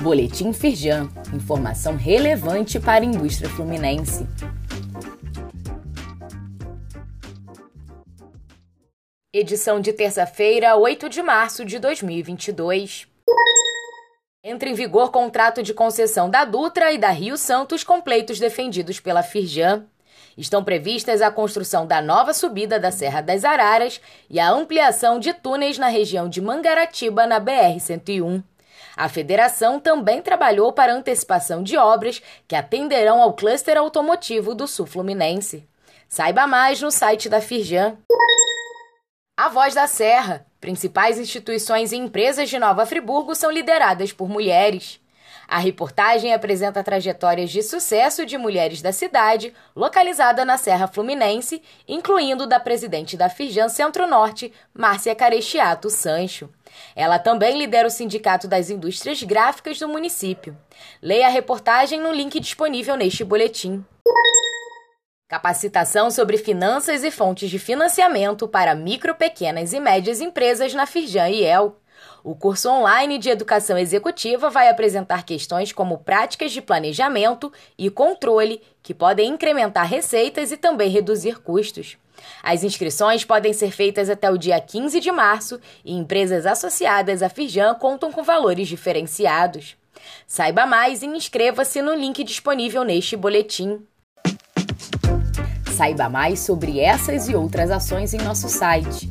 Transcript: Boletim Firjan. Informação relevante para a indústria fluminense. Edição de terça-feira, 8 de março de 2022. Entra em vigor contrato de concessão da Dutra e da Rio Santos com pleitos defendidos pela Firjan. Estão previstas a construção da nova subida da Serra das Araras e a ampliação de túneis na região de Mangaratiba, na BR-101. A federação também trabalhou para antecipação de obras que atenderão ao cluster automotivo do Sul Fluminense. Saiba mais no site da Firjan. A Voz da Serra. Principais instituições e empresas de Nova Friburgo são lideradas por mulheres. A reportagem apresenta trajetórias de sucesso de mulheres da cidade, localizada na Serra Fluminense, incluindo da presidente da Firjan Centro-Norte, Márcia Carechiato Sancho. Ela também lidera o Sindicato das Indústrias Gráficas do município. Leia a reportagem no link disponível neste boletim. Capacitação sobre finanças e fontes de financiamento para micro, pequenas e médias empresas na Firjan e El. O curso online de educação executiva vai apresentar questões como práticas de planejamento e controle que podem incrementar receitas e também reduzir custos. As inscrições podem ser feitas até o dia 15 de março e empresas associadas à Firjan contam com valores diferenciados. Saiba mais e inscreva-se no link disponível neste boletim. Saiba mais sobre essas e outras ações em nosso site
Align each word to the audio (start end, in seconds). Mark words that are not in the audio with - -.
Boletim 0.00 0.50
Firjan. 0.54 1.10
Informação 1.34 1.94
relevante 1.94 2.80
para 2.80 3.04
a 3.04 3.06
indústria 3.06 3.50
fluminense. 3.50 4.26
Edição 9.30 9.78
de 9.78 9.92
terça-feira, 9.92 10.74
8 10.74 11.06
de 11.10 11.22
março 11.22 11.66
de 11.66 11.78
2022. 11.78 13.06
Entra 14.42 14.70
em 14.70 14.74
vigor 14.74 15.10
contrato 15.10 15.62
de 15.62 15.74
concessão 15.74 16.30
da 16.30 16.46
Dutra 16.46 16.90
e 16.92 16.96
da 16.96 17.10
Rio 17.10 17.36
Santos 17.36 17.84
com 17.84 18.00
pleitos 18.00 18.40
defendidos 18.40 18.98
pela 19.00 19.22
Firjan. 19.22 19.84
Estão 20.34 20.64
previstas 20.64 21.20
a 21.20 21.30
construção 21.30 21.86
da 21.86 22.00
nova 22.00 22.32
subida 22.32 22.80
da 22.80 22.90
Serra 22.90 23.20
das 23.20 23.44
Araras 23.44 24.00
e 24.30 24.40
a 24.40 24.50
ampliação 24.50 25.18
de 25.18 25.34
túneis 25.34 25.76
na 25.76 25.88
região 25.88 26.26
de 26.26 26.40
Mangaratiba, 26.40 27.26
na 27.26 27.38
BR-101. 27.38 28.42
A 28.96 29.08
federação 29.08 29.80
também 29.80 30.20
trabalhou 30.22 30.72
para 30.72 30.94
antecipação 30.94 31.62
de 31.62 31.76
obras 31.76 32.22
que 32.46 32.54
atenderão 32.54 33.22
ao 33.22 33.34
cluster 33.34 33.76
automotivo 33.76 34.54
do 34.54 34.66
Sul 34.66 34.86
Fluminense. 34.86 35.68
Saiba 36.08 36.46
mais 36.46 36.80
no 36.82 36.90
site 36.90 37.28
da 37.28 37.40
Firjan. 37.40 37.96
A 39.36 39.48
Voz 39.48 39.74
da 39.74 39.86
Serra. 39.86 40.46
Principais 40.60 41.18
instituições 41.18 41.92
e 41.92 41.96
empresas 41.96 42.50
de 42.50 42.58
Nova 42.58 42.84
Friburgo 42.84 43.34
são 43.34 43.50
lideradas 43.50 44.12
por 44.12 44.28
mulheres. 44.28 44.99
A 45.50 45.58
reportagem 45.58 46.32
apresenta 46.32 46.80
trajetórias 46.80 47.50
de 47.50 47.60
sucesso 47.60 48.24
de 48.24 48.38
mulheres 48.38 48.80
da 48.80 48.92
cidade, 48.92 49.52
localizada 49.74 50.44
na 50.44 50.56
Serra 50.56 50.86
Fluminense, 50.86 51.60
incluindo 51.88 52.46
da 52.46 52.60
presidente 52.60 53.16
da 53.16 53.28
Firjan 53.28 53.68
Centro-Norte, 53.68 54.52
Márcia 54.72 55.12
Carechiato 55.12 55.90
Sancho. 55.90 56.48
Ela 56.94 57.18
também 57.18 57.58
lidera 57.58 57.88
o 57.88 57.90
Sindicato 57.90 58.46
das 58.46 58.70
Indústrias 58.70 59.24
Gráficas 59.24 59.76
do 59.80 59.88
município. 59.88 60.56
Leia 61.02 61.26
a 61.26 61.30
reportagem 61.30 62.00
no 62.00 62.12
link 62.12 62.38
disponível 62.38 62.94
neste 62.94 63.24
boletim. 63.24 63.84
Capacitação 65.28 66.12
sobre 66.12 66.38
finanças 66.38 67.02
e 67.02 67.10
fontes 67.10 67.50
de 67.50 67.58
financiamento 67.58 68.46
para 68.46 68.76
micro, 68.76 69.16
pequenas 69.16 69.72
e 69.72 69.80
médias 69.80 70.20
empresas 70.20 70.72
na 70.74 70.86
Firjan 70.86 71.28
e 71.28 71.42
El. 71.42 71.74
O 72.22 72.34
curso 72.34 72.68
online 72.68 73.18
de 73.18 73.30
educação 73.30 73.78
executiva 73.78 74.50
vai 74.50 74.68
apresentar 74.68 75.24
questões 75.24 75.72
como 75.72 75.98
práticas 75.98 76.52
de 76.52 76.60
planejamento 76.60 77.52
e 77.78 77.88
controle 77.90 78.60
que 78.82 78.92
podem 78.92 79.30
incrementar 79.30 79.86
receitas 79.86 80.52
e 80.52 80.56
também 80.56 80.90
reduzir 80.90 81.40
custos. 81.40 81.96
As 82.42 82.62
inscrições 82.62 83.24
podem 83.24 83.52
ser 83.52 83.70
feitas 83.70 84.10
até 84.10 84.30
o 84.30 84.36
dia 84.36 84.60
15 84.60 85.00
de 85.00 85.10
março 85.10 85.58
e 85.84 85.94
empresas 85.94 86.44
associadas 86.44 87.22
à 87.22 87.28
Firjan 87.28 87.74
contam 87.74 88.12
com 88.12 88.22
valores 88.22 88.68
diferenciados. 88.68 89.76
Saiba 90.26 90.66
mais 90.66 91.02
e 91.02 91.06
inscreva-se 91.06 91.82
no 91.82 91.94
link 91.94 92.22
disponível 92.24 92.84
neste 92.84 93.16
boletim. 93.16 93.82
Saiba 95.76 96.08
mais 96.08 96.40
sobre 96.40 96.78
essas 96.78 97.28
e 97.28 97.34
outras 97.34 97.70
ações 97.70 98.12
em 98.12 98.18
nosso 98.18 98.48
site 98.48 99.10